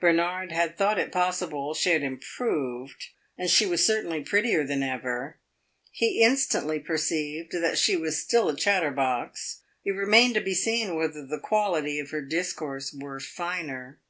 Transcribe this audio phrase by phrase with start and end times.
[0.00, 5.38] Bernard had thought it possible she had "improved," and she was certainly prettier than ever.
[5.92, 11.24] He instantly perceived that she was still a chatterbox; it remained to be seen whether
[11.24, 14.00] the quality of her discourse were finer.